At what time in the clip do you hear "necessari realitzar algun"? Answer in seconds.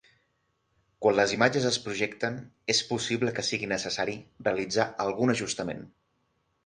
3.75-5.35